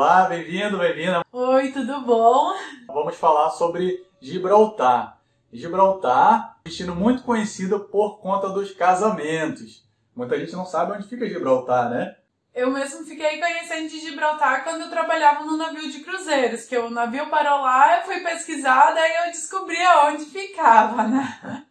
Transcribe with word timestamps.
Olá, 0.00 0.24
bem-vindo, 0.24 0.78
bem-vinda. 0.78 1.20
Oi, 1.30 1.72
tudo 1.72 2.00
bom? 2.00 2.54
Vamos 2.86 3.16
falar 3.16 3.50
sobre 3.50 4.02
Gibraltar. 4.18 5.18
Gibraltar, 5.52 6.56
destino 6.64 6.94
muito 6.94 7.22
conhecido 7.22 7.80
por 7.80 8.18
conta 8.18 8.48
dos 8.48 8.72
casamentos. 8.72 9.86
Muita 10.16 10.40
gente 10.40 10.52
não 10.52 10.64
sabe 10.64 10.92
onde 10.92 11.06
fica 11.06 11.28
Gibraltar, 11.28 11.90
né? 11.90 12.16
Eu 12.54 12.70
mesmo 12.70 13.04
fiquei 13.04 13.38
conhecendo 13.38 13.90
de 13.90 14.00
Gibraltar 14.00 14.64
quando 14.64 14.84
eu 14.84 14.88
trabalhava 14.88 15.44
no 15.44 15.58
navio 15.58 15.92
de 15.92 16.00
cruzeiros, 16.00 16.64
que 16.64 16.78
o 16.78 16.88
navio 16.88 17.28
parou 17.28 17.60
lá, 17.60 17.98
eu 17.98 18.04
fui 18.04 18.20
pesquisar, 18.20 18.92
daí 18.92 19.26
eu 19.26 19.32
descobri 19.32 19.76
onde 20.06 20.24
ficava, 20.24 21.02
né? 21.02 21.62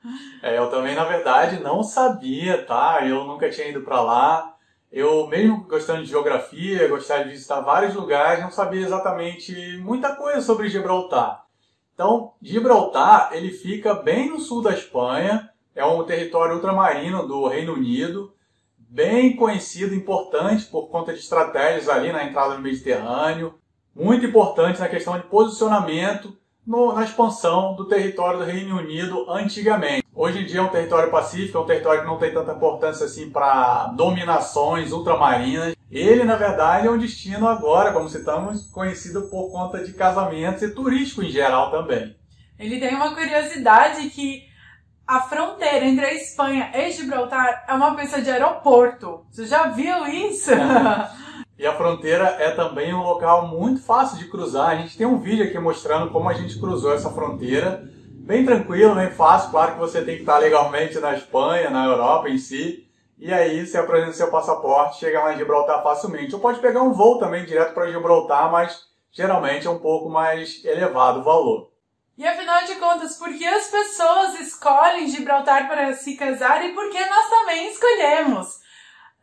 É, 0.43 0.55
eu 0.55 0.70
também, 0.70 0.93
na 0.93 1.05
verdade, 1.05 1.59
não 1.64 1.82
sabia, 1.82 2.64
tá? 2.64 3.00
Eu 3.02 3.23
nunca 3.23 3.50
tinha 3.50 3.70
ido 3.70 3.82
para 3.82 4.00
lá. 4.00 4.59
Eu, 4.91 5.27
mesmo 5.27 5.65
gostando 5.65 6.03
de 6.03 6.09
geografia, 6.09 6.87
gostava 6.87 7.23
de 7.23 7.31
visitar 7.31 7.61
vários 7.61 7.93
lugares, 7.93 8.43
não 8.43 8.49
sabia 8.49 8.81
exatamente 8.81 9.77
muita 9.77 10.16
coisa 10.16 10.41
sobre 10.41 10.67
Gibraltar. 10.67 11.45
Então, 11.93 12.34
Gibraltar, 12.41 13.30
ele 13.33 13.52
fica 13.52 13.94
bem 13.94 14.30
no 14.30 14.39
sul 14.39 14.63
da 14.63 14.71
Espanha, 14.71 15.49
é 15.75 15.85
um 15.85 16.03
território 16.03 16.55
ultramarino 16.55 17.27
do 17.27 17.47
Reino 17.47 17.73
Unido, 17.73 18.33
bem 18.77 19.35
conhecido, 19.35 19.94
importante 19.94 20.66
por 20.66 20.88
conta 20.88 21.13
de 21.13 21.19
estratégias 21.19 21.88
ali 21.88 22.11
na 22.11 22.23
entrada 22.23 22.55
do 22.55 22.61
Mediterrâneo, 22.61 23.59
muito 23.94 24.25
importante 24.25 24.80
na 24.80 24.88
questão 24.88 25.17
de 25.17 25.27
posicionamento 25.27 26.38
no, 26.70 26.94
na 26.94 27.04
expansão 27.04 27.76
do 27.76 27.86
território 27.86 28.38
do 28.38 28.46
Reino 28.46 28.78
Unido 28.78 29.26
antigamente. 29.28 30.05
Hoje 30.14 30.44
em 30.44 30.46
dia 30.46 30.59
é 30.59 30.62
um 30.62 30.70
território 30.70 31.09
pacífico, 31.09 31.58
é 31.58 31.62
um 31.62 31.66
território 31.66 32.02
que 32.02 32.08
não 32.08 32.20
tem 32.20 32.32
tanta 32.32 32.52
importância 32.54 33.08
assim 33.08 33.32
para 33.32 33.88
dominações 33.88 34.92
ultramarinas. 34.92 35.76
Ele, 35.90 36.23
na 36.23 36.36
verdade, 36.36 36.86
é 36.86 36.92
um 36.92 36.98
destino 37.00 37.48
agora, 37.48 37.92
como 37.92 38.08
citamos, 38.08 38.68
conhecido 38.68 39.23
por 39.23 39.52
conta 39.52 39.84
de 39.84 39.94
casamentos 39.94 40.62
e 40.62 40.70
turístico 40.70 41.23
em 41.23 41.32
geral 41.32 41.72
também. 41.72 42.16
Ele 42.59 42.80
tem 42.80 42.94
uma 42.94 43.16
curiosidade 43.16 44.08
que 44.11 44.44
a 45.08 45.22
fronteira 45.22 45.88
entre 45.88 46.06
a 46.06 46.14
Espanha 46.14 46.70
e 46.76 46.92
Gibraltar 46.92 47.66
é 47.67 47.73
uma 47.73 47.95
pista 47.95 48.22
de 48.22 48.30
aeroporto. 48.30 49.26
Você 49.31 49.48
já 49.48 49.70
viu 49.70 50.06
isso? 50.06 50.52
e 51.59 51.67
a 51.67 51.75
fronteira 51.75 52.38
é 52.39 52.52
também 52.52 52.93
um 52.93 53.03
local 53.03 53.47
muito 53.49 53.81
fácil 53.83 54.17
de 54.17 54.29
cruzar. 54.29 54.69
A 54.69 54.75
gente 54.77 54.97
tem 54.97 55.05
um 55.05 55.19
vídeo 55.19 55.43
aqui 55.43 55.59
mostrando 55.59 56.09
como 56.09 56.29
a 56.29 56.33
gente 56.33 56.57
cruzou 56.57 56.93
essa 56.93 57.09
fronteira. 57.09 57.83
Bem 58.25 58.45
tranquilo, 58.45 58.95
bem 58.95 59.11
fácil. 59.11 59.52
Claro 59.52 59.73
que 59.73 59.80
você 59.80 60.02
tem 60.02 60.15
que 60.15 60.21
estar 60.21 60.37
legalmente 60.37 60.97
na 60.99 61.13
Espanha, 61.13 61.69
na 61.69 61.83
Europa 61.85 62.30
em 62.30 62.37
si. 62.37 62.89
E 63.17 63.33
aí 63.33 63.67
você 63.67 63.77
apresenta 63.77 64.13
seu 64.13 64.31
passaporte, 64.31 64.99
chega 64.99 65.21
lá 65.21 65.33
em 65.33 65.37
Gibraltar 65.37 65.83
facilmente. 65.83 66.33
Ou 66.33 66.39
pode 66.39 66.61
pegar 66.61 66.81
um 66.81 66.93
voo 66.93 67.19
também 67.19 67.43
direto 67.43 67.73
para 67.73 67.91
Gibraltar, 67.91 68.49
mas 68.49 68.85
geralmente 69.11 69.67
é 69.67 69.69
um 69.69 69.80
pouco 69.80 70.09
mais 70.09 70.63
elevado 70.63 71.19
o 71.19 71.23
valor. 71.23 71.73
E 72.17 72.25
afinal 72.25 72.63
de 72.63 72.75
contas, 72.75 73.17
por 73.17 73.37
que 73.37 73.45
as 73.45 73.67
pessoas 73.67 74.39
escolhem 74.39 75.09
Gibraltar 75.09 75.67
para 75.67 75.93
se 75.93 76.15
casar 76.15 76.63
e 76.63 76.73
por 76.73 76.89
que 76.89 77.05
nós 77.05 77.30
também 77.30 77.69
escolhemos? 77.69 78.59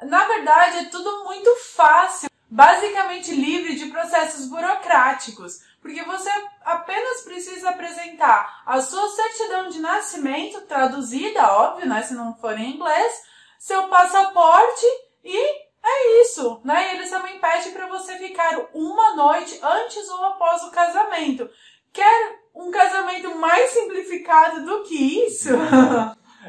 Na 0.02 0.26
verdade, 0.26 0.78
é 0.78 0.84
tudo 0.84 1.24
muito 1.24 1.50
fácil, 1.74 2.25
basicamente 2.48 3.34
livre 3.34 3.74
de 3.74 3.86
processos 3.86 4.46
burocráticos, 4.46 5.60
porque 5.80 6.02
você 6.02 6.30
apenas 6.64 7.22
precisa 7.22 7.70
apresentar 7.70 8.62
a 8.64 8.80
sua 8.80 9.08
certidão 9.08 9.68
de 9.68 9.80
nascimento, 9.80 10.60
traduzida, 10.62 11.52
óbvio, 11.52 11.88
né, 11.88 12.02
se 12.02 12.14
não 12.14 12.36
for 12.36 12.58
em 12.58 12.74
inglês, 12.74 13.22
seu 13.58 13.88
passaporte 13.88 14.86
e 15.24 15.66
é 15.88 16.22
isso, 16.22 16.60
né? 16.64 16.88
E 16.88 16.96
eles 16.96 17.10
também 17.10 17.38
pedem 17.38 17.72
para 17.72 17.86
você 17.86 18.16
ficar 18.16 18.68
uma 18.74 19.14
noite 19.14 19.58
antes 19.62 20.08
ou 20.08 20.24
após 20.24 20.62
o 20.64 20.70
casamento. 20.72 21.48
Quer 21.92 22.40
um 22.52 22.70
casamento 22.70 23.36
mais 23.36 23.70
simplificado 23.70 24.64
do 24.64 24.82
que 24.82 25.26
isso? 25.26 25.50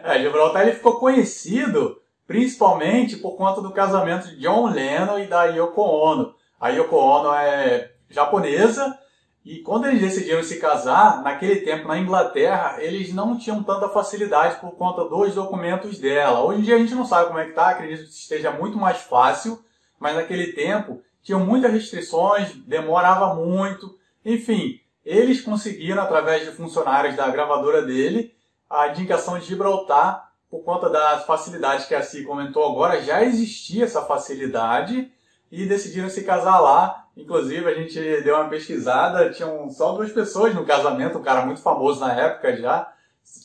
é, 0.04 0.20
Gibraltar 0.20 0.64
ele 0.64 0.76
ficou 0.76 1.00
conhecido 1.00 2.02
principalmente 2.28 3.16
por 3.16 3.38
conta 3.38 3.62
do 3.62 3.72
casamento 3.72 4.28
de 4.28 4.42
John 4.42 4.70
Lennon 4.70 5.18
e 5.20 5.26
da 5.26 5.46
Yoko 5.46 5.82
Ono. 5.82 6.36
A 6.60 6.70
Yoko 6.70 6.96
Ono 6.98 7.34
é 7.34 7.92
japonesa 8.10 9.00
e 9.46 9.60
quando 9.60 9.86
eles 9.86 10.02
decidiram 10.02 10.44
se 10.44 10.60
casar, 10.60 11.24
naquele 11.24 11.62
tempo 11.62 11.88
na 11.88 11.98
Inglaterra, 11.98 12.76
eles 12.80 13.14
não 13.14 13.38
tinham 13.38 13.64
tanta 13.64 13.88
facilidade 13.88 14.60
por 14.60 14.72
conta 14.72 15.06
dos 15.06 15.34
documentos 15.34 16.00
dela. 16.00 16.44
Hoje 16.44 16.60
em 16.60 16.64
dia 16.64 16.76
a 16.76 16.80
gente 16.80 16.94
não 16.94 17.06
sabe 17.06 17.28
como 17.28 17.40
é 17.40 17.46
que 17.46 17.54
tá, 17.54 17.70
acredito 17.70 18.04
que 18.04 18.14
esteja 18.14 18.52
muito 18.52 18.78
mais 18.78 18.98
fácil, 18.98 19.64
mas 19.98 20.18
naquele 20.18 20.52
tempo 20.52 21.02
tinham 21.24 21.40
muitas 21.40 21.72
restrições, 21.72 22.52
demorava 22.68 23.36
muito, 23.36 23.98
enfim, 24.26 24.82
eles 25.06 25.40
conseguiram, 25.40 26.04
através 26.04 26.44
de 26.44 26.52
funcionários 26.52 27.16
da 27.16 27.30
gravadora 27.30 27.82
dele, 27.82 28.36
a 28.70 28.90
indicação 28.90 29.40
de 29.40 29.46
Gibraltar, 29.46 30.27
por 30.50 30.64
conta 30.64 30.90
das 30.90 31.26
facilidades 31.26 31.86
que 31.86 31.96
a 31.96 32.02
Si 32.02 32.24
comentou 32.24 32.66
agora, 32.66 33.02
já 33.02 33.24
existia 33.24 33.86
essa 33.86 34.02
facilidade 34.02 35.12
e 35.52 35.66
decidiram 35.66 36.10
se 36.10 36.24
casar 36.24 36.60
lá. 36.60 37.06
Inclusive, 37.16 37.68
a 37.70 37.74
gente 37.74 38.00
deu 38.22 38.36
uma 38.36 38.50
pesquisada, 38.50 39.32
tinham 39.32 39.70
só 39.70 39.94
duas 39.94 40.12
pessoas 40.12 40.54
no 40.54 40.66
casamento, 40.66 41.18
um 41.18 41.24
cara 41.24 41.46
muito 41.46 41.62
famoso 41.62 42.00
na 42.00 42.14
época 42.14 42.56
já, 42.56 42.92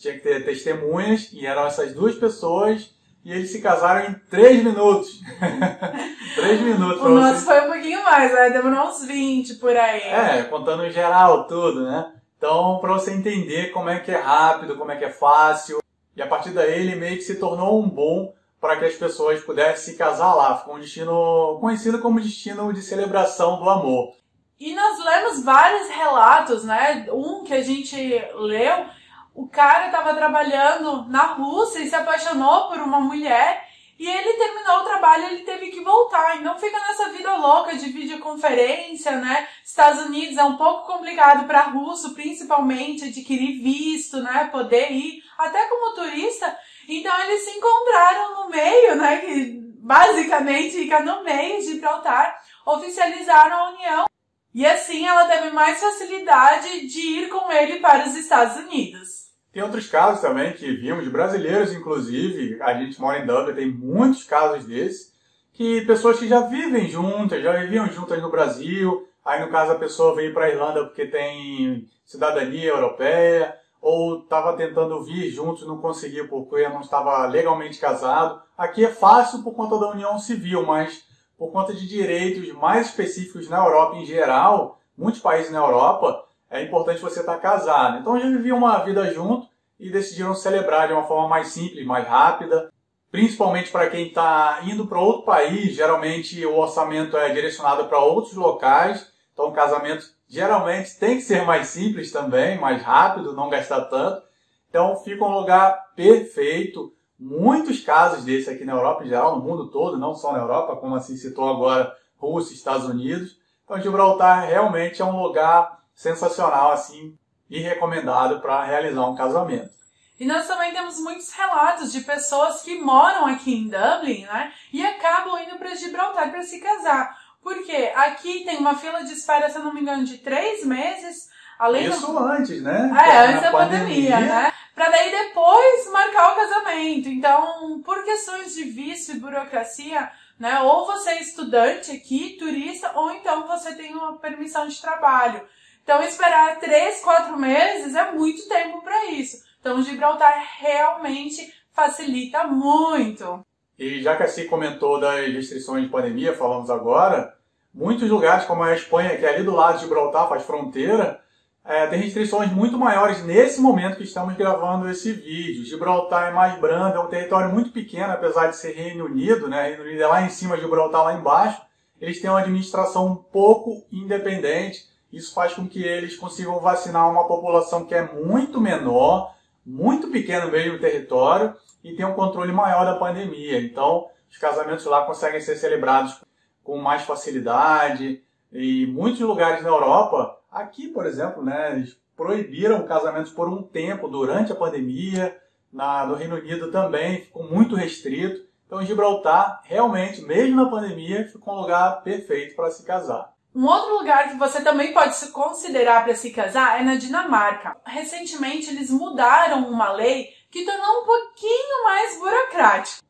tinha 0.00 0.14
que 0.14 0.20
ter 0.20 0.44
testemunhas, 0.44 1.30
e 1.32 1.46
eram 1.46 1.66
essas 1.66 1.92
duas 1.92 2.14
pessoas 2.14 2.92
e 3.24 3.32
eles 3.32 3.50
se 3.50 3.60
casaram 3.60 4.10
em 4.10 4.14
3 4.30 4.64
minutos. 4.64 5.20
3 6.34 6.60
minutos. 6.60 7.02
O 7.02 7.08
nosso 7.08 7.40
você... 7.40 7.46
foi 7.46 7.60
um 7.60 7.72
pouquinho 7.72 8.04
mais, 8.04 8.32
né? 8.32 8.50
Demorou 8.50 8.88
uns 8.88 9.04
20 9.04 9.54
por 9.54 9.76
aí. 9.76 10.02
É, 10.02 10.42
contando 10.44 10.84
em 10.84 10.90
geral 10.90 11.46
tudo, 11.46 11.84
né? 11.84 12.12
Então, 12.36 12.78
para 12.80 12.92
você 12.94 13.12
entender 13.12 13.70
como 13.70 13.88
é 13.88 14.00
que 14.00 14.10
é 14.10 14.18
rápido, 14.18 14.76
como 14.76 14.90
é 14.90 14.96
que 14.96 15.04
é 15.04 15.10
fácil. 15.10 15.81
E 16.16 16.22
a 16.22 16.26
partir 16.26 16.50
daí 16.50 16.80
ele 16.80 16.96
meio 16.96 17.16
que 17.16 17.22
se 17.22 17.36
tornou 17.36 17.82
um 17.82 17.88
bom 17.88 18.32
para 18.60 18.76
que 18.76 18.84
as 18.84 18.94
pessoas 18.94 19.40
pudessem 19.40 19.92
se 19.92 19.98
casar 19.98 20.34
lá. 20.34 20.56
Ficou 20.56 20.76
um 20.76 20.80
destino 20.80 21.58
conhecido 21.60 22.00
como 22.00 22.20
destino 22.20 22.72
de 22.72 22.82
celebração 22.82 23.58
do 23.58 23.68
amor. 23.68 24.14
E 24.60 24.74
nós 24.74 25.04
lemos 25.04 25.44
vários 25.44 25.88
relatos, 25.88 26.64
né? 26.64 27.06
Um 27.10 27.42
que 27.42 27.54
a 27.54 27.62
gente 27.62 27.96
leu 28.34 28.86
o 29.34 29.48
cara 29.48 29.86
estava 29.86 30.14
trabalhando 30.14 31.08
na 31.08 31.22
Rússia 31.34 31.80
e 31.80 31.88
se 31.88 31.94
apaixonou 31.94 32.68
por 32.68 32.78
uma 32.78 33.00
mulher 33.00 33.66
e 34.02 34.08
ele 34.08 34.32
terminou 34.32 34.78
o 34.78 34.84
trabalho, 34.84 35.26
ele 35.26 35.44
teve 35.44 35.68
que 35.68 35.80
voltar. 35.80 36.36
Então 36.36 36.58
fica 36.58 36.76
nessa 36.76 37.10
vida 37.10 37.36
louca 37.36 37.76
de 37.76 37.88
videoconferência, 37.88 39.12
né? 39.12 39.46
Estados 39.64 40.06
Unidos 40.06 40.36
é 40.36 40.42
um 40.42 40.56
pouco 40.56 40.92
complicado 40.92 41.46
para 41.46 41.68
russo, 41.68 42.12
principalmente 42.12 43.04
adquirir 43.04 43.62
visto, 43.62 44.20
né? 44.20 44.48
Poder 44.50 44.90
ir 44.90 45.22
até 45.38 45.66
como 45.66 45.94
turista. 45.94 46.58
Então 46.88 47.16
eles 47.22 47.44
se 47.44 47.56
encontraram 47.56 48.42
no 48.42 48.50
meio, 48.50 48.96
né? 48.96 49.18
Que 49.18 49.60
basicamente 49.78 50.78
fica 50.78 50.98
no 50.98 51.22
meio 51.22 51.60
de 51.60 51.68
Gibraltar, 51.68 52.42
oficializaram 52.66 53.56
a 53.56 53.70
união. 53.70 54.04
E 54.52 54.66
assim 54.66 55.06
ela 55.06 55.26
teve 55.26 55.50
mais 55.50 55.78
facilidade 55.78 56.88
de 56.88 56.98
ir 56.98 57.28
com 57.28 57.52
ele 57.52 57.78
para 57.78 58.08
os 58.08 58.16
Estados 58.16 58.56
Unidos. 58.64 59.21
Tem 59.52 59.62
outros 59.62 59.86
casos 59.86 60.22
também 60.22 60.54
que 60.54 60.72
vimos, 60.72 61.06
brasileiros 61.08 61.74
inclusive, 61.74 62.60
a 62.62 62.72
gente 62.74 62.98
mora 62.98 63.18
em 63.18 63.26
Dublin, 63.26 63.54
tem 63.54 63.70
muitos 63.70 64.24
casos 64.24 64.64
desses, 64.64 65.12
que 65.52 65.82
pessoas 65.82 66.18
que 66.18 66.26
já 66.26 66.40
vivem 66.40 66.88
juntas, 66.88 67.42
já 67.42 67.52
viviam 67.52 67.86
juntas 67.86 68.20
no 68.22 68.30
Brasil, 68.30 69.06
aí 69.22 69.44
no 69.44 69.50
caso 69.50 69.72
a 69.72 69.78
pessoa 69.78 70.14
veio 70.14 70.32
para 70.32 70.46
a 70.46 70.48
Irlanda 70.48 70.84
porque 70.84 71.06
tem 71.06 71.86
cidadania 72.04 72.70
europeia, 72.70 73.54
ou 73.82 74.20
estava 74.20 74.56
tentando 74.56 75.02
vir 75.02 75.28
juntos, 75.28 75.66
não 75.66 75.78
conseguiu 75.78 76.28
porque 76.28 76.66
não 76.68 76.80
estava 76.80 77.26
legalmente 77.26 77.78
casado. 77.78 78.40
Aqui 78.56 78.84
é 78.84 78.88
fácil 78.88 79.42
por 79.42 79.54
conta 79.54 79.78
da 79.78 79.90
união 79.90 80.18
civil, 80.18 80.64
mas 80.64 81.04
por 81.36 81.50
conta 81.50 81.74
de 81.74 81.86
direitos 81.86 82.48
mais 82.52 82.86
específicos 82.86 83.50
na 83.50 83.58
Europa 83.58 83.96
em 83.96 84.06
geral, 84.06 84.80
muitos 84.96 85.20
países 85.20 85.50
na 85.50 85.58
Europa, 85.58 86.24
é 86.52 86.62
importante 86.62 87.00
você 87.00 87.20
estar 87.20 87.38
casado. 87.38 87.98
Então 87.98 88.20
já 88.20 88.28
viviam 88.28 88.58
uma 88.58 88.78
vida 88.84 89.12
junto 89.12 89.48
e 89.80 89.90
decidiram 89.90 90.34
celebrar 90.34 90.86
de 90.86 90.92
uma 90.92 91.04
forma 91.04 91.26
mais 91.26 91.48
simples, 91.48 91.84
mais 91.86 92.06
rápida. 92.06 92.70
Principalmente 93.10 93.70
para 93.70 93.88
quem 93.88 94.08
está 94.08 94.60
indo 94.62 94.86
para 94.86 95.00
outro 95.00 95.24
país, 95.24 95.74
geralmente 95.74 96.44
o 96.44 96.58
orçamento 96.58 97.16
é 97.16 97.32
direcionado 97.32 97.86
para 97.86 97.98
outros 97.98 98.34
locais. 98.34 99.10
Então 99.32 99.46
o 99.46 99.52
casamento 99.52 100.04
geralmente 100.28 100.98
tem 100.98 101.16
que 101.16 101.22
ser 101.22 101.42
mais 101.46 101.68
simples 101.68 102.12
também, 102.12 102.60
mais 102.60 102.82
rápido, 102.82 103.32
não 103.32 103.48
gastar 103.48 103.86
tanto. 103.86 104.22
Então 104.68 104.94
fica 104.96 105.24
um 105.24 105.38
lugar 105.38 105.92
perfeito. 105.96 106.92
Muitos 107.18 107.80
casos 107.80 108.24
desse 108.24 108.50
aqui 108.50 108.64
na 108.64 108.72
Europa 108.72 109.04
em 109.04 109.08
geral, 109.08 109.36
no 109.36 109.42
mundo 109.42 109.70
todo, 109.70 109.96
não 109.96 110.14
só 110.14 110.32
na 110.32 110.40
Europa, 110.40 110.76
como 110.76 110.96
assim 110.96 111.16
citou 111.16 111.48
agora 111.48 111.96
Rússia, 112.18 112.52
Estados 112.52 112.86
Unidos. 112.86 113.38
Então 113.64 113.80
Gibraltar 113.80 114.46
realmente 114.46 115.00
é 115.00 115.04
um 115.04 115.22
lugar 115.22 115.81
sensacional 115.94 116.72
assim 116.72 117.16
e 117.48 117.60
recomendado 117.60 118.40
para 118.40 118.64
realizar 118.64 119.06
um 119.06 119.14
casamento. 119.14 119.70
E 120.18 120.24
nós 120.24 120.46
também 120.46 120.72
temos 120.72 121.00
muitos 121.00 121.32
relatos 121.32 121.90
de 121.90 122.00
pessoas 122.02 122.62
que 122.62 122.80
moram 122.80 123.26
aqui 123.26 123.54
em 123.54 123.68
Dublin, 123.68 124.24
né? 124.24 124.52
E 124.72 124.84
acabam 124.86 125.36
indo 125.42 125.58
para 125.58 125.74
Gibraltar 125.74 126.30
para 126.30 126.42
se 126.42 126.60
casar. 126.60 127.18
Porque 127.42 127.92
aqui 127.94 128.44
tem 128.44 128.58
uma 128.58 128.76
fila 128.76 129.02
de 129.02 129.12
espera, 129.12 129.50
se 129.50 129.58
eu 129.58 129.64
não 129.64 129.74
me 129.74 129.80
engano, 129.80 130.04
de 130.04 130.18
três 130.18 130.64
meses. 130.64 131.28
Além 131.58 131.86
Isso 131.86 132.06
do... 132.06 132.18
antes, 132.18 132.62
né? 132.62 132.90
É, 132.96 133.18
antes 133.26 133.42
da 133.42 133.50
pandemia, 133.50 134.10
pandemia, 134.12 134.20
né? 134.20 134.52
Pra 134.74 134.88
daí 134.88 135.10
depois 135.10 135.90
marcar 135.90 136.32
o 136.32 136.36
casamento. 136.36 137.08
Então, 137.08 137.82
por 137.84 138.04
questões 138.04 138.54
de 138.54 138.64
vício 138.64 139.16
e 139.16 139.18
burocracia, 139.18 140.10
né? 140.38 140.60
Ou 140.60 140.86
você 140.86 141.10
é 141.10 141.20
estudante 141.20 141.90
aqui, 141.90 142.36
turista, 142.38 142.92
ou 142.94 143.12
então 143.12 143.46
você 143.46 143.74
tem 143.74 143.92
uma 143.92 144.18
permissão 144.18 144.68
de 144.68 144.80
trabalho. 144.80 145.46
Então, 145.82 146.02
esperar 146.02 146.58
três, 146.58 147.00
quatro 147.00 147.36
meses 147.36 147.94
é 147.94 148.12
muito 148.12 148.48
tempo 148.48 148.82
para 148.82 149.06
isso. 149.06 149.42
Então, 149.60 149.82
Gibraltar 149.82 150.34
realmente 150.58 151.52
facilita 151.72 152.44
muito. 152.44 153.44
E 153.78 154.00
já 154.02 154.16
que 154.16 154.22
a 154.22 154.28
Si 154.28 154.44
comentou 154.44 155.00
das 155.00 155.26
restrições 155.32 155.84
de 155.84 155.90
pandemia, 155.90 156.34
falamos 156.34 156.70
agora, 156.70 157.34
muitos 157.74 158.08
lugares 158.08 158.44
como 158.44 158.62
a 158.62 158.74
Espanha, 158.74 159.16
que 159.16 159.24
é 159.24 159.34
ali 159.34 159.42
do 159.42 159.54
lado 159.54 159.76
de 159.76 159.84
Gibraltar, 159.84 160.28
faz 160.28 160.44
fronteira, 160.44 161.20
é, 161.64 161.86
tem 161.86 162.00
restrições 162.00 162.50
muito 162.50 162.76
maiores 162.76 163.24
nesse 163.24 163.60
momento 163.60 163.96
que 163.96 164.02
estamos 164.02 164.36
gravando 164.36 164.88
esse 164.88 165.12
vídeo. 165.12 165.64
Gibraltar 165.64 166.30
é 166.30 166.34
mais 166.34 166.58
brando, 166.58 166.96
é 166.96 167.00
um 167.00 167.06
território 167.06 167.52
muito 167.52 167.70
pequeno, 167.70 168.12
apesar 168.12 168.48
de 168.48 168.56
ser 168.56 168.72
Reino 168.72 169.04
Unido, 169.04 169.48
né? 169.48 169.68
Reino 169.68 169.84
Unido 169.84 170.02
é 170.02 170.06
lá 170.06 170.22
em 170.22 170.28
cima, 170.28 170.58
Gibraltar 170.58 171.04
lá 171.04 171.14
embaixo. 171.14 171.62
Eles 172.00 172.20
têm 172.20 172.28
uma 172.28 172.40
administração 172.40 173.06
um 173.06 173.14
pouco 173.14 173.84
independente. 173.92 174.91
Isso 175.12 175.34
faz 175.34 175.52
com 175.52 175.68
que 175.68 175.82
eles 175.82 176.16
consigam 176.16 176.58
vacinar 176.58 177.10
uma 177.10 177.26
população 177.26 177.84
que 177.84 177.94
é 177.94 178.02
muito 178.12 178.60
menor, 178.60 179.34
muito 179.64 180.08
pequeno 180.08 180.50
mesmo 180.50 180.76
o 180.76 180.80
território, 180.80 181.54
e 181.84 181.94
tem 181.94 182.06
um 182.06 182.14
controle 182.14 182.52
maior 182.52 182.84
da 182.84 182.96
pandemia. 182.96 183.60
Então, 183.60 184.08
os 184.30 184.38
casamentos 184.38 184.86
lá 184.86 185.04
conseguem 185.04 185.40
ser 185.40 185.56
celebrados 185.56 186.22
com 186.64 186.78
mais 186.78 187.02
facilidade. 187.02 188.22
E 188.50 188.86
muitos 188.86 189.20
lugares 189.20 189.62
na 189.62 189.68
Europa, 189.68 190.38
aqui, 190.50 190.88
por 190.88 191.06
exemplo, 191.06 191.44
né, 191.44 191.72
eles 191.72 192.00
proibiram 192.16 192.86
casamentos 192.86 193.32
por 193.32 193.48
um 193.48 193.62
tempo 193.62 194.08
durante 194.08 194.52
a 194.52 194.56
pandemia. 194.56 195.36
Na, 195.72 196.06
no 196.06 196.14
Reino 196.14 196.36
Unido 196.36 196.70
também 196.70 197.22
ficou 197.22 197.44
muito 197.44 197.74
restrito. 197.74 198.44
Então, 198.66 198.84
Gibraltar, 198.84 199.60
realmente, 199.64 200.22
mesmo 200.22 200.56
na 200.56 200.70
pandemia, 200.70 201.28
ficou 201.28 201.54
um 201.54 201.60
lugar 201.60 202.02
perfeito 202.02 202.56
para 202.56 202.70
se 202.70 202.84
casar. 202.84 203.31
Um 203.54 203.66
outro 203.66 203.98
lugar 203.98 204.30
que 204.30 204.38
você 204.38 204.62
também 204.62 204.94
pode 204.94 205.14
se 205.14 205.30
considerar 205.30 206.04
para 206.04 206.14
se 206.14 206.30
casar 206.30 206.80
é 206.80 206.82
na 206.82 206.94
Dinamarca. 206.94 207.76
Recentemente, 207.84 208.70
eles 208.70 208.90
mudaram 208.90 209.68
uma 209.68 209.92
lei 209.92 210.28
que 210.50 210.64
tornou 210.64 211.02
um 211.02 211.04
pouquinho 211.04 211.84
mais 211.84 212.18
burocrático. 212.18 213.02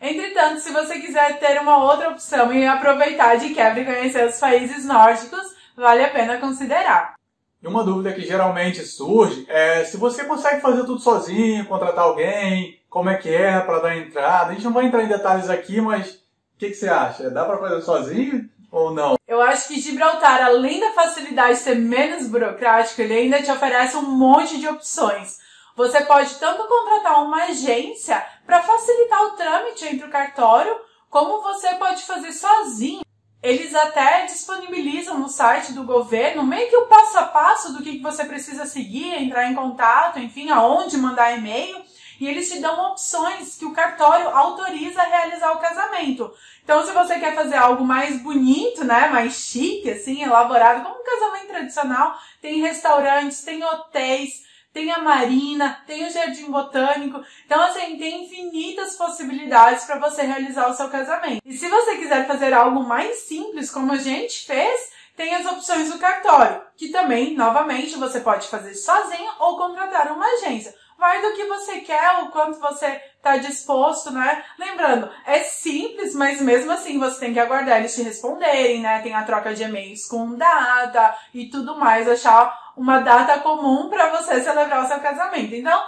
Entretanto, 0.00 0.60
se 0.60 0.72
você 0.72 1.00
quiser 1.00 1.40
ter 1.40 1.60
uma 1.60 1.82
outra 1.82 2.10
opção 2.10 2.52
e 2.52 2.64
aproveitar 2.64 3.34
de 3.36 3.52
quebra 3.52 3.80
e 3.80 3.84
conhecer 3.84 4.24
os 4.28 4.38
países 4.38 4.84
nórdicos, 4.84 5.56
vale 5.76 6.04
a 6.04 6.10
pena 6.10 6.38
considerar. 6.38 7.14
E 7.60 7.66
uma 7.66 7.82
dúvida 7.82 8.12
que 8.12 8.20
geralmente 8.20 8.84
surge 8.84 9.44
é 9.48 9.84
se 9.84 9.96
você 9.96 10.24
consegue 10.24 10.60
fazer 10.60 10.84
tudo 10.84 11.00
sozinho, 11.00 11.66
contratar 11.66 12.04
alguém, 12.04 12.80
como 12.88 13.10
é 13.10 13.16
que 13.16 13.28
é 13.28 13.58
para 13.58 13.80
dar 13.80 13.96
entrada. 13.96 14.50
A 14.50 14.54
gente 14.54 14.64
não 14.64 14.72
vai 14.72 14.86
entrar 14.86 15.02
em 15.02 15.08
detalhes 15.08 15.50
aqui, 15.50 15.80
mas 15.80 16.14
o 16.14 16.58
que, 16.58 16.68
que 16.68 16.74
você 16.74 16.88
acha? 16.88 17.28
Dá 17.30 17.44
para 17.44 17.58
fazer 17.58 17.82
sozinho 17.82 18.48
ou 18.70 18.94
não? 18.94 19.17
Eu 19.38 19.42
acho 19.44 19.68
que 19.68 19.80
Gibraltar, 19.80 20.44
além 20.44 20.80
da 20.80 20.90
facilidade 20.90 21.58
de 21.58 21.62
ser 21.62 21.76
menos 21.76 22.26
burocrático, 22.26 23.00
ele 23.00 23.14
ainda 23.14 23.40
te 23.40 23.48
oferece 23.52 23.96
um 23.96 24.02
monte 24.02 24.58
de 24.58 24.66
opções. 24.66 25.38
Você 25.76 26.00
pode 26.00 26.34
tanto 26.40 26.66
contratar 26.66 27.22
uma 27.22 27.44
agência 27.44 28.20
para 28.44 28.64
facilitar 28.64 29.22
o 29.26 29.30
trâmite 29.36 29.86
entre 29.86 30.08
o 30.08 30.10
cartório, 30.10 30.76
como 31.08 31.40
você 31.40 31.72
pode 31.76 32.02
fazer 32.02 32.32
sozinho. 32.32 33.02
Eles 33.40 33.76
até 33.76 34.26
disponibilizam 34.26 35.16
no 35.16 35.28
site 35.28 35.72
do 35.72 35.84
governo 35.84 36.44
meio 36.44 36.68
que 36.68 36.76
o 36.76 36.88
passo 36.88 37.18
a 37.18 37.22
passo 37.22 37.72
do 37.72 37.80
que 37.80 38.00
você 38.00 38.24
precisa 38.24 38.66
seguir, 38.66 39.22
entrar 39.22 39.48
em 39.48 39.54
contato, 39.54 40.18
enfim, 40.18 40.50
aonde 40.50 40.98
mandar 40.98 41.38
e-mail. 41.38 41.80
E 42.20 42.26
eles 42.26 42.50
te 42.50 42.58
dão 42.60 42.90
opções 42.90 43.56
que 43.56 43.64
o 43.64 43.72
cartório 43.72 44.28
autoriza 44.28 45.00
a 45.00 45.06
realizar 45.06 45.52
o 45.52 45.58
casamento. 45.58 46.32
Então, 46.64 46.84
se 46.84 46.92
você 46.92 47.18
quer 47.18 47.34
fazer 47.34 47.56
algo 47.56 47.84
mais 47.84 48.20
bonito, 48.20 48.84
né, 48.84 49.08
mais 49.08 49.34
chique, 49.34 49.90
assim, 49.90 50.22
elaborado, 50.22 50.82
como 50.82 51.00
um 51.00 51.04
casamento 51.04 51.48
tradicional, 51.48 52.18
tem 52.42 52.60
restaurantes, 52.60 53.42
tem 53.42 53.62
hotéis, 53.62 54.46
tem 54.72 54.90
a 54.90 54.98
marina, 54.98 55.82
tem 55.86 56.06
o 56.06 56.10
jardim 56.10 56.50
botânico. 56.50 57.20
Então, 57.46 57.60
assim, 57.62 57.96
tem 57.96 58.24
infinitas 58.24 58.96
possibilidades 58.96 59.84
para 59.84 59.98
você 59.98 60.22
realizar 60.22 60.68
o 60.68 60.74
seu 60.74 60.88
casamento. 60.88 61.40
E 61.44 61.52
se 61.52 61.68
você 61.68 61.96
quiser 61.96 62.26
fazer 62.26 62.52
algo 62.52 62.82
mais 62.82 63.20
simples, 63.20 63.70
como 63.70 63.92
a 63.92 63.96
gente 63.96 64.46
fez, 64.46 64.92
tem 65.16 65.34
as 65.34 65.46
opções 65.46 65.90
do 65.90 65.98
cartório, 65.98 66.62
que 66.76 66.90
também, 66.90 67.34
novamente, 67.34 67.96
você 67.96 68.20
pode 68.20 68.46
fazer 68.46 68.74
sozinho 68.74 69.32
ou 69.40 69.56
contratar 69.56 70.12
uma 70.12 70.24
agência. 70.24 70.72
Vai 70.98 71.22
do 71.22 71.32
que 71.32 71.44
você 71.44 71.78
quer, 71.80 72.24
o 72.24 72.30
quanto 72.30 72.58
você 72.58 73.00
está 73.16 73.36
disposto, 73.36 74.10
né? 74.10 74.44
Lembrando, 74.58 75.08
é 75.24 75.38
simples, 75.40 76.12
mas 76.12 76.40
mesmo 76.40 76.72
assim 76.72 76.98
você 76.98 77.20
tem 77.20 77.32
que 77.32 77.38
aguardar 77.38 77.78
eles 77.78 77.94
te 77.94 78.02
responderem, 78.02 78.80
né? 78.80 79.00
Tem 79.00 79.14
a 79.14 79.22
troca 79.22 79.54
de 79.54 79.62
e-mails 79.62 80.06
com 80.06 80.34
data 80.34 81.14
e 81.32 81.48
tudo 81.48 81.76
mais, 81.76 82.08
achar 82.08 82.72
uma 82.76 82.98
data 82.98 83.38
comum 83.38 83.88
para 83.88 84.10
você 84.10 84.40
celebrar 84.40 84.84
o 84.84 84.88
seu 84.88 84.98
casamento. 84.98 85.54
Então, 85.54 85.80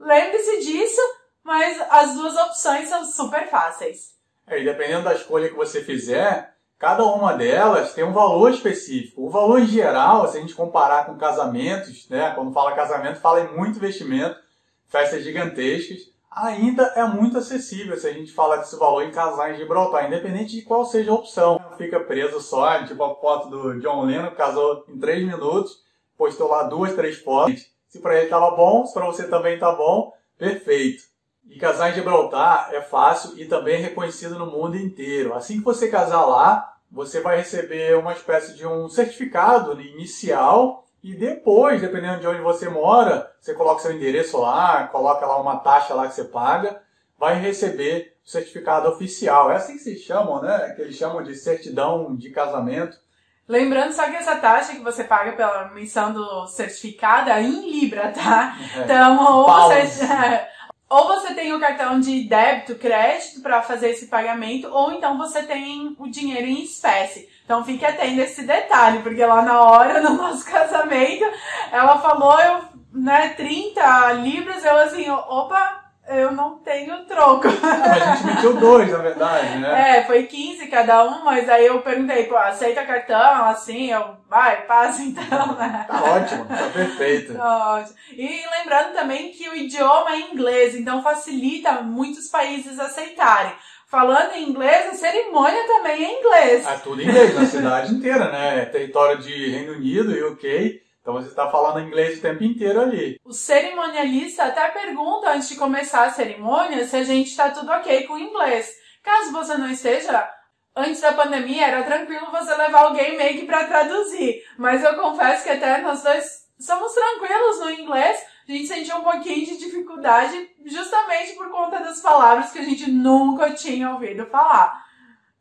lembre-se 0.00 0.58
disso, 0.58 1.00
mas 1.44 1.80
as 1.88 2.14
duas 2.14 2.36
opções 2.36 2.88
são 2.88 3.04
super 3.04 3.48
fáceis. 3.48 4.16
É, 4.48 4.60
e 4.60 4.64
dependendo 4.64 5.04
da 5.04 5.14
escolha 5.14 5.48
que 5.48 5.54
você 5.54 5.80
fizer, 5.80 6.56
cada 6.76 7.04
uma 7.04 7.34
delas 7.34 7.94
tem 7.94 8.02
um 8.02 8.12
valor 8.12 8.50
específico. 8.50 9.26
O 9.26 9.30
valor 9.30 9.60
geral, 9.60 10.26
se 10.26 10.38
a 10.38 10.40
gente 10.40 10.54
comparar 10.54 11.06
com 11.06 11.16
casamentos, 11.16 12.08
né? 12.08 12.32
Quando 12.34 12.52
fala 12.52 12.74
casamento, 12.74 13.20
fala 13.20 13.42
em 13.42 13.56
muito 13.56 13.76
investimento, 13.76 14.44
festas 14.88 15.22
gigantescas, 15.24 16.10
ainda 16.30 16.82
é 16.94 17.04
muito 17.04 17.38
acessível 17.38 17.96
se 17.96 18.06
a 18.06 18.12
gente 18.12 18.32
fala 18.32 18.58
desse 18.58 18.76
valor 18.76 19.02
em 19.02 19.10
casais 19.10 19.54
de 19.54 19.62
Gibraltar, 19.62 20.06
independente 20.06 20.54
de 20.54 20.62
qual 20.62 20.84
seja 20.84 21.10
a 21.10 21.14
opção. 21.14 21.58
Fica 21.78 21.98
preso 22.00 22.40
só, 22.40 22.84
tipo 22.84 23.02
a 23.02 23.14
foto 23.14 23.48
do 23.48 23.80
John 23.80 24.04
Lennon, 24.04 24.30
casou 24.32 24.84
em 24.88 24.98
3 24.98 25.26
minutos, 25.26 25.82
postou 26.16 26.48
lá 26.48 26.64
duas, 26.64 26.94
três 26.94 27.16
fotos. 27.16 27.66
Se 27.88 28.00
para 28.00 28.18
ele 28.18 28.28
tava 28.28 28.50
bom, 28.50 28.84
se 28.84 28.92
para 28.92 29.06
você 29.06 29.28
também 29.28 29.58
tá 29.58 29.72
bom, 29.72 30.12
perfeito. 30.36 31.04
E 31.48 31.58
casar 31.58 31.90
em 31.90 31.94
Gibraltar 31.94 32.70
é 32.72 32.82
fácil 32.82 33.38
e 33.38 33.46
também 33.46 33.80
reconhecido 33.80 34.38
no 34.38 34.46
mundo 34.46 34.76
inteiro. 34.76 35.32
Assim 35.32 35.58
que 35.58 35.64
você 35.64 35.88
casar 35.88 36.26
lá, 36.26 36.76
você 36.90 37.20
vai 37.20 37.36
receber 37.38 37.96
uma 37.96 38.12
espécie 38.12 38.54
de 38.56 38.66
um 38.66 38.88
certificado 38.88 39.80
inicial 39.80 40.85
e 41.06 41.14
depois, 41.14 41.80
dependendo 41.80 42.18
de 42.18 42.26
onde 42.26 42.40
você 42.40 42.68
mora, 42.68 43.30
você 43.40 43.54
coloca 43.54 43.80
seu 43.80 43.92
endereço 43.92 44.38
lá, 44.38 44.88
coloca 44.88 45.24
lá 45.24 45.40
uma 45.40 45.58
taxa 45.58 45.94
lá 45.94 46.08
que 46.08 46.14
você 46.14 46.24
paga, 46.24 46.82
vai 47.16 47.38
receber 47.38 48.16
o 48.26 48.28
certificado 48.28 48.88
oficial. 48.88 49.52
É 49.52 49.54
assim 49.54 49.74
que 49.74 49.84
se 49.84 49.96
chamam, 49.98 50.42
né? 50.42 50.72
Que 50.74 50.82
eles 50.82 50.96
chamam 50.96 51.22
de 51.22 51.36
certidão 51.36 52.16
de 52.16 52.30
casamento. 52.30 52.98
Lembrando 53.46 53.92
só 53.92 54.10
que 54.10 54.16
essa 54.16 54.34
taxa 54.34 54.72
que 54.72 54.82
você 54.82 55.04
paga 55.04 55.30
pela 55.36 55.70
emissão 55.70 56.12
do 56.12 56.48
certificado 56.48 57.30
é 57.30 57.40
em 57.40 57.70
Libra, 57.70 58.10
tá? 58.10 58.56
É. 58.74 58.80
Então, 58.80 59.24
ou 59.24 59.46
você, 59.46 60.44
ou 60.88 61.06
você 61.08 61.34
tem 61.34 61.52
o 61.52 61.58
cartão 61.60 61.98
de 61.98 62.24
débito, 62.28 62.76
crédito 62.76 63.40
para 63.40 63.62
fazer 63.62 63.90
esse 63.90 64.06
pagamento, 64.06 64.68
ou 64.68 64.92
então 64.92 65.18
você 65.18 65.42
tem 65.42 65.96
o 65.98 66.08
dinheiro 66.08 66.46
em 66.46 66.62
espécie. 66.62 67.28
Então 67.44 67.64
fique 67.64 67.84
atento 67.84 68.20
a 68.20 68.24
esse 68.24 68.42
detalhe, 68.42 69.02
porque 69.02 69.24
lá 69.24 69.42
na 69.42 69.62
hora 69.62 70.00
do 70.02 70.14
nosso 70.14 70.44
casamento, 70.44 71.24
ela 71.72 71.98
falou, 71.98 72.38
eu, 72.40 72.64
né, 72.92 73.30
30 73.30 74.12
libras, 74.12 74.64
eu 74.64 74.76
assim, 74.76 75.10
opa, 75.10 75.85
eu 76.08 76.32
não 76.32 76.58
tenho 76.58 77.04
troco. 77.04 77.48
Mas 77.60 78.02
a 78.02 78.14
gente 78.14 78.28
emitiu 78.28 78.54
dois, 78.54 78.90
na 78.90 78.98
verdade, 78.98 79.58
né? 79.58 79.98
É, 79.98 80.04
foi 80.04 80.24
15 80.24 80.66
cada 80.68 81.04
um, 81.04 81.24
mas 81.24 81.48
aí 81.48 81.66
eu 81.66 81.80
perguntei, 81.80 82.24
pô, 82.24 82.36
aceita 82.36 82.84
cartão? 82.84 83.46
Assim, 83.46 83.90
eu, 83.90 84.16
vai, 84.28 84.62
passa 84.66 85.02
então, 85.02 85.54
né? 85.56 85.84
Tá 85.88 86.02
ótimo, 86.02 86.44
tá 86.44 86.70
perfeito. 86.72 87.34
Tá 87.34 87.74
ótimo. 87.74 87.96
E 88.12 88.44
lembrando 88.58 88.94
também 88.94 89.30
que 89.32 89.48
o 89.48 89.54
idioma 89.54 90.12
é 90.12 90.20
inglês, 90.20 90.74
então 90.74 91.02
facilita 91.02 91.82
muitos 91.82 92.28
países 92.28 92.78
aceitarem. 92.78 93.52
Falando 93.88 94.32
em 94.32 94.48
inglês, 94.48 94.88
a 94.88 94.94
cerimônia 94.94 95.64
também 95.66 96.04
é 96.04 96.18
inglês. 96.18 96.66
É 96.66 96.76
tudo 96.78 97.00
em 97.00 97.06
inglês, 97.06 97.34
na 97.34 97.46
cidade 97.46 97.94
inteira, 97.94 98.32
né? 98.32 98.62
É 98.62 98.64
território 98.64 99.18
de 99.18 99.50
Reino 99.50 99.74
Unido 99.74 100.10
e 100.10 100.24
UK. 100.24 100.85
Então 101.06 101.14
você 101.14 101.28
está 101.28 101.48
falando 101.48 101.86
inglês 101.86 102.18
o 102.18 102.20
tempo 102.20 102.42
inteiro 102.42 102.80
ali. 102.80 103.20
O 103.24 103.32
cerimonialista 103.32 104.42
até 104.42 104.68
pergunta 104.70 105.30
antes 105.30 105.48
de 105.48 105.54
começar 105.54 106.04
a 106.04 106.10
cerimônia 106.10 106.84
se 106.84 106.96
a 106.96 107.04
gente 107.04 107.30
está 107.30 107.48
tudo 107.48 107.70
ok 107.70 108.08
com 108.08 108.14
o 108.14 108.18
inglês. 108.18 108.74
Caso 109.04 109.30
você 109.30 109.56
não 109.56 109.70
esteja, 109.70 110.28
antes 110.74 111.00
da 111.00 111.12
pandemia 111.12 111.68
era 111.68 111.84
tranquilo 111.84 112.32
você 112.32 112.52
levar 112.56 112.86
alguém 112.86 113.16
meio 113.16 113.38
que 113.38 113.46
para 113.46 113.68
traduzir. 113.68 114.42
Mas 114.58 114.82
eu 114.82 114.96
confesso 114.96 115.44
que 115.44 115.50
até 115.50 115.80
nós 115.80 116.02
dois 116.02 116.24
somos 116.58 116.92
tranquilos 116.92 117.60
no 117.60 117.70
inglês. 117.70 118.24
A 118.48 118.50
gente 118.50 118.66
sentiu 118.66 118.96
um 118.96 119.04
pouquinho 119.04 119.46
de 119.46 119.58
dificuldade 119.58 120.50
justamente 120.64 121.34
por 121.34 121.48
conta 121.52 121.78
das 121.84 122.00
palavras 122.00 122.50
que 122.50 122.58
a 122.58 122.64
gente 122.64 122.90
nunca 122.90 123.52
tinha 123.52 123.92
ouvido 123.92 124.26
falar. 124.26 124.84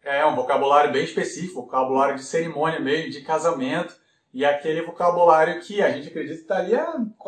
É 0.03 0.24
um 0.27 0.36
vocabulário 0.36 0.91
bem 0.91 1.05
específico, 1.05 1.63
vocabulário 1.63 2.17
de 2.17 2.24
cerimônia 2.24 2.79
mesmo, 2.79 3.10
de 3.10 3.22
casamento. 3.22 4.04
E 4.35 4.43
aquele 4.43 4.81
vocabulário 4.81 5.61
que 5.61 5.81
a 5.81 5.89
gente 5.89 6.09
acredita 6.09 6.35
que 6.35 6.41
estaria, 6.41 6.85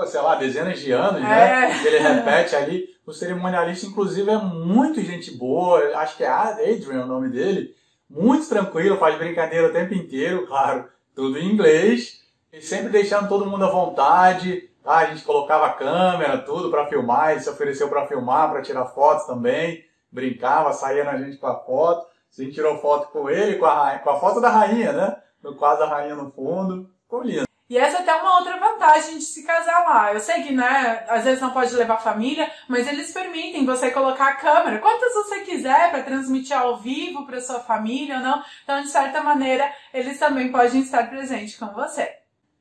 sei 0.08 0.22
lá, 0.22 0.36
dezenas 0.36 0.78
de 0.78 0.92
anos, 0.92 1.22
né? 1.22 1.72
É. 1.72 1.88
Ele 1.88 2.00
repete 2.00 2.54
ali. 2.54 2.90
O 3.06 3.14
cerimonialista, 3.14 3.86
inclusive, 3.86 4.30
é 4.30 4.38
muito 4.38 5.00
gente 5.00 5.32
boa. 5.38 5.80
Acho 6.00 6.18
que 6.18 6.26
é 6.26 6.28
Adrian 6.28 7.06
o 7.06 7.08
nome 7.08 7.30
dele. 7.30 7.74
Muito 8.10 8.50
tranquilo, 8.50 8.98
faz 8.98 9.18
brincadeira 9.18 9.70
o 9.70 9.72
tempo 9.72 9.94
inteiro, 9.94 10.48
claro, 10.48 10.90
tudo 11.16 11.40
em 11.40 11.50
inglês. 11.50 12.26
E 12.52 12.62
sempre 12.62 12.90
deixando 12.90 13.30
todo 13.30 13.50
mundo 13.50 13.64
à 13.64 13.70
vontade. 13.70 14.70
Tá? 14.84 14.98
A 14.98 15.06
gente 15.06 15.24
colocava 15.24 15.68
a 15.68 15.74
câmera, 15.74 16.40
tudo 16.40 16.70
para 16.70 16.88
filmar. 16.88 17.32
Ele 17.32 17.40
se 17.40 17.50
ofereceu 17.50 17.88
para 17.88 18.06
filmar, 18.06 18.52
para 18.52 18.62
tirar 18.62 18.86
fotos 18.88 19.26
também. 19.26 19.82
Brincava, 20.12 20.74
saía 20.74 21.06
na 21.06 21.16
gente 21.16 21.38
com 21.38 21.48
a 21.48 21.58
foto. 21.58 22.06
A 22.38 22.42
gente 22.44 22.54
tirou 22.54 22.80
foto 22.80 23.08
com 23.14 23.30
ele, 23.30 23.56
com 23.56 23.66
a, 23.66 23.98
com 23.98 24.10
a 24.10 24.20
foto 24.20 24.42
da 24.42 24.50
rainha, 24.50 24.92
né? 24.92 25.16
No 25.42 25.56
quadro 25.56 25.86
da 25.86 25.90
rainha 25.90 26.14
no 26.14 26.30
fundo. 26.34 26.97
Ficou 27.08 27.24
lindo. 27.24 27.48
E 27.70 27.78
essa 27.78 27.98
é 27.98 28.02
até 28.02 28.14
uma 28.16 28.38
outra 28.38 28.58
vantagem 28.58 29.18
de 29.18 29.24
se 29.24 29.44
casar 29.44 29.86
lá. 29.86 30.14
Eu 30.14 30.20
sei 30.20 30.44
que, 30.44 30.54
né, 30.54 31.06
às 31.08 31.24
vezes 31.24 31.42
não 31.42 31.52
pode 31.52 31.74
levar 31.74 31.98
família, 31.98 32.50
mas 32.68 32.86
eles 32.88 33.14
permitem 33.14 33.66
você 33.66 33.92
colocar 33.92 34.28
a 34.28 34.36
câmera, 34.36 34.80
quantas 34.80 35.14
você 35.14 35.40
quiser, 35.42 35.90
para 35.90 36.04
transmitir 36.04 36.58
ao 36.58 36.78
vivo 36.78 37.26
para 37.26 37.42
sua 37.42 37.62
família 37.62 38.18
ou 38.18 38.22
não. 38.22 38.44
Então, 38.64 38.82
de 38.82 38.90
certa 38.90 39.22
maneira, 39.22 39.70
eles 39.94 40.20
também 40.20 40.52
podem 40.52 40.82
estar 40.82 41.10
presentes 41.10 41.58
com 41.58 41.68
você. 41.68 42.10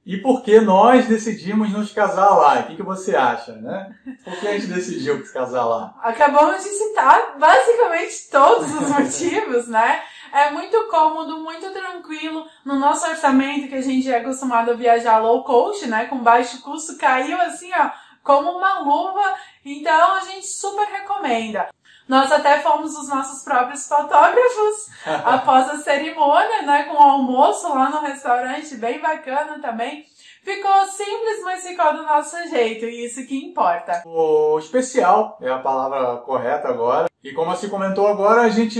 E 0.05 0.17
por 0.19 0.43
que 0.45 0.61
nós 0.61 1.07
decidimos 1.07 1.73
nos 1.73 1.93
casar 1.93 2.31
lá? 2.31 2.61
O 2.61 2.63
que, 2.69 2.77
que 2.77 2.83
você 2.85 3.17
acha, 3.17 3.57
né? 3.57 3.93
Por 4.25 4.39
que 4.39 4.47
a 4.47 4.53
gente 4.53 4.69
decidiu 4.69 5.25
se 5.27 5.33
casar 5.33 5.65
lá? 5.65 5.93
Acabamos 6.01 6.63
de 6.63 6.69
citar 6.69 7.37
basicamente 7.37 8.31
todos 8.31 8.73
os 8.73 8.89
motivos, 8.95 9.67
né? 9.67 10.01
É 10.33 10.51
muito 10.51 10.89
cômodo, 10.89 11.39
muito 11.39 11.71
tranquilo. 11.73 12.47
No 12.65 12.77
nosso 12.77 13.09
orçamento, 13.09 13.69
que 13.69 13.75
a 13.75 13.81
gente 13.81 14.11
é 14.11 14.19
acostumado 14.19 14.71
a 14.71 14.75
viajar 14.75 15.19
low 15.19 15.45
cost, 15.45 15.87
né? 15.87 16.07
Com 16.07 16.19
baixo 16.19 16.63
custo, 16.63 16.99
caiu 16.99 17.41
assim, 17.41 17.71
ó, 17.75 17.91
como 18.23 18.51
uma 18.53 18.81
luva. 18.81 19.35
Então 19.65 20.15
a 20.15 20.21
gente 20.21 20.47
super 20.47 20.87
recomenda. 20.87 21.69
Nós 22.09 22.31
até 22.31 22.61
fomos 22.61 22.97
os 22.97 23.09
nossos 23.09 23.43
próprios 23.43 23.89
fotógrafos 23.89 24.89
após 25.25 25.69
a 25.71 25.79
cerimônia, 25.79 26.63
né? 26.63 26.85
Com 26.85 26.95
o 26.95 27.03
almoço 27.03 27.69
lá 27.69 27.91
no 27.91 28.01
restaurante, 28.01 28.77
bem 28.77 29.01
bacana 29.01 29.59
também. 29.61 30.05
Ficou 30.47 30.87
simples, 30.87 31.43
mas 31.43 31.67
ficou 31.67 31.93
do 31.93 32.05
nosso 32.05 32.37
jeito, 32.49 32.85
e 32.85 33.05
isso 33.05 33.27
que 33.27 33.37
importa. 33.45 34.05
O 34.07 34.57
especial 34.61 35.37
é 35.43 35.51
a 35.51 35.59
palavra 35.59 36.19
correta 36.19 36.69
agora. 36.69 37.09
E 37.27 37.33
como 37.33 37.51
assim 37.51 37.69
comentou 37.69 38.07
agora, 38.07 38.43
a 38.43 38.49
gente 38.49 38.79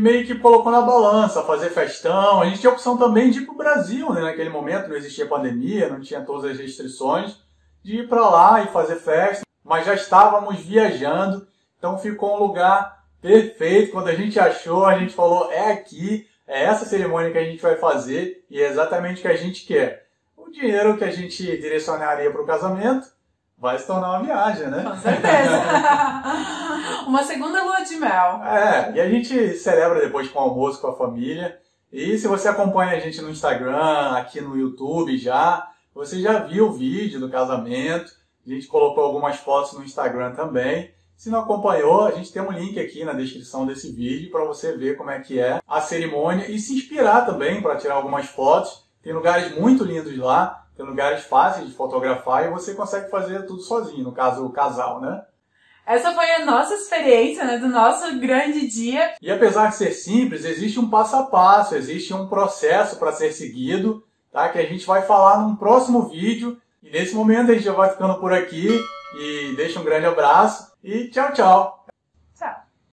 meio 0.00 0.24
que 0.24 0.34
colocou 0.36 0.72
na 0.72 0.80
balança, 0.80 1.42
fazer 1.42 1.68
festão. 1.68 2.40
A 2.40 2.46
gente 2.46 2.58
tinha 2.58 2.70
a 2.70 2.72
opção 2.72 2.96
também 2.96 3.30
de 3.30 3.40
ir 3.40 3.44
pro 3.44 3.54
Brasil, 3.54 4.10
né? 4.14 4.22
Naquele 4.22 4.48
momento 4.48 4.88
não 4.88 4.96
existia 4.96 5.26
pandemia, 5.26 5.90
não 5.90 6.00
tinha 6.00 6.22
todas 6.22 6.50
as 6.50 6.58
restrições, 6.58 7.36
de 7.84 7.98
ir 7.98 8.08
para 8.08 8.26
lá 8.26 8.62
e 8.62 8.68
fazer 8.68 8.96
festa. 8.96 9.44
Mas 9.62 9.84
já 9.84 9.92
estávamos 9.92 10.58
viajando, 10.60 11.46
então 11.76 11.98
ficou 11.98 12.34
um 12.34 12.38
lugar 12.38 13.04
perfeito. 13.20 13.92
Quando 13.92 14.08
a 14.08 14.14
gente 14.14 14.40
achou, 14.40 14.86
a 14.86 14.98
gente 14.98 15.12
falou, 15.12 15.52
é 15.52 15.72
aqui, 15.72 16.26
é 16.48 16.64
essa 16.64 16.86
cerimônia 16.86 17.30
que 17.30 17.36
a 17.36 17.44
gente 17.44 17.60
vai 17.60 17.76
fazer 17.76 18.42
e 18.48 18.58
é 18.58 18.70
exatamente 18.70 19.18
o 19.18 19.20
que 19.20 19.28
a 19.28 19.36
gente 19.36 19.66
quer. 19.66 20.06
O 20.34 20.50
dinheiro 20.50 20.96
que 20.96 21.04
a 21.04 21.10
gente 21.10 21.44
direcionaria 21.44 22.30
para 22.30 22.40
o 22.40 22.46
casamento 22.46 23.06
vai 23.58 23.78
se 23.78 23.86
tornar 23.86 24.12
uma 24.12 24.22
viagem, 24.22 24.68
né? 24.68 24.82
Com 24.82 24.96
certeza. 24.96 26.52
uma 27.12 27.24
segunda 27.24 27.62
lua 27.62 27.82
de 27.82 27.96
mel. 27.96 28.42
É, 28.42 28.92
e 28.94 29.00
a 29.00 29.08
gente 29.08 29.54
celebra 29.58 30.00
depois 30.00 30.28
com 30.28 30.38
almoço 30.38 30.80
com 30.80 30.86
a 30.86 30.96
família. 30.96 31.58
E 31.92 32.16
se 32.16 32.26
você 32.26 32.48
acompanha 32.48 32.92
a 32.92 33.00
gente 33.00 33.20
no 33.20 33.28
Instagram, 33.28 34.12
aqui 34.16 34.40
no 34.40 34.56
YouTube 34.56 35.18
já, 35.18 35.70
você 35.94 36.20
já 36.22 36.38
viu 36.38 36.68
o 36.68 36.72
vídeo 36.72 37.20
do 37.20 37.28
casamento. 37.28 38.10
A 38.46 38.50
gente 38.50 38.66
colocou 38.66 39.04
algumas 39.04 39.36
fotos 39.36 39.74
no 39.74 39.84
Instagram 39.84 40.32
também. 40.32 40.90
Se 41.14 41.28
não 41.28 41.40
acompanhou, 41.40 42.06
a 42.06 42.12
gente 42.12 42.32
tem 42.32 42.40
um 42.40 42.50
link 42.50 42.80
aqui 42.80 43.04
na 43.04 43.12
descrição 43.12 43.66
desse 43.66 43.92
vídeo 43.92 44.30
para 44.30 44.44
você 44.44 44.74
ver 44.74 44.96
como 44.96 45.10
é 45.10 45.20
que 45.20 45.38
é 45.38 45.60
a 45.68 45.80
cerimônia 45.82 46.50
e 46.50 46.58
se 46.58 46.74
inspirar 46.74 47.26
também 47.26 47.60
para 47.60 47.76
tirar 47.76 47.96
algumas 47.96 48.26
fotos. 48.26 48.86
Tem 49.02 49.12
lugares 49.12 49.54
muito 49.54 49.84
lindos 49.84 50.16
lá, 50.16 50.66
tem 50.74 50.86
lugares 50.86 51.24
fáceis 51.24 51.68
de 51.68 51.74
fotografar 51.74 52.46
e 52.46 52.50
você 52.50 52.74
consegue 52.74 53.10
fazer 53.10 53.44
tudo 53.44 53.60
sozinho, 53.60 54.02
no 54.02 54.12
caso 54.12 54.46
o 54.46 54.50
casal, 54.50 54.98
né? 54.98 55.22
Essa 55.86 56.12
foi 56.12 56.30
a 56.30 56.44
nossa 56.44 56.74
experiência, 56.74 57.44
né, 57.44 57.58
do 57.58 57.68
nosso 57.68 58.18
grande 58.18 58.66
dia. 58.68 59.14
E 59.20 59.30
apesar 59.30 59.68
de 59.68 59.76
ser 59.76 59.92
simples, 59.92 60.44
existe 60.44 60.78
um 60.78 60.88
passo 60.88 61.16
a 61.16 61.24
passo, 61.24 61.74
existe 61.74 62.14
um 62.14 62.28
processo 62.28 62.96
para 62.96 63.12
ser 63.12 63.32
seguido, 63.32 64.04
tá? 64.30 64.48
Que 64.48 64.58
a 64.58 64.66
gente 64.66 64.86
vai 64.86 65.02
falar 65.02 65.38
num 65.38 65.56
próximo 65.56 66.08
vídeo. 66.08 66.56
E 66.82 66.90
nesse 66.90 67.14
momento 67.14 67.50
a 67.50 67.54
gente 67.54 67.64
já 67.64 67.72
vai 67.72 67.90
ficando 67.90 68.18
por 68.20 68.32
aqui 68.32 68.68
e 69.18 69.54
deixa 69.56 69.80
um 69.80 69.84
grande 69.84 70.06
abraço 70.06 70.72
e 70.82 71.08
tchau, 71.08 71.32
tchau. 71.32 71.81